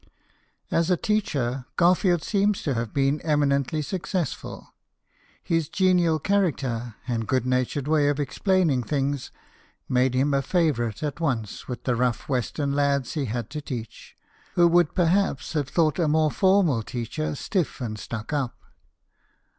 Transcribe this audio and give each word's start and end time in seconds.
As 0.71 0.89
a 0.89 0.97
teacher, 0.97 1.65
Garfield 1.75 2.23
seems 2.23 2.63
to 2.63 2.73
have 2.73 2.91
been 2.91 3.21
eminently 3.21 3.83
successful. 3.83 4.73
His 5.43 5.69
genial 5.69 6.17
character 6.17 6.95
and 7.07 7.27
good 7.27 7.45
natured 7.45 7.87
way 7.87 8.09
of 8.09 8.19
explaining 8.19 8.81
things 8.81 9.29
made 9.87 10.15
him 10.15 10.33
a 10.33 10.41
favourite 10.41 11.03
at 11.03 11.19
once 11.19 11.67
with 11.67 11.83
the 11.83 11.95
rough 11.95 12.27
western 12.27 12.73
lads 12.73 13.13
he 13.13 13.25
had 13.25 13.51
to 13.51 13.61
teach, 13.61 14.15
who 14.55 14.67
would 14.69 14.95
perhaps 14.95 15.53
have 15.53 15.69
thought 15.69 15.99
a 15.99 16.07
more 16.07 16.31
formal 16.31 16.81
teacher 16.81 17.35
stiff 17.35 17.79
and 17.79 17.99
stuck 17.99 18.33
up. 18.33 18.57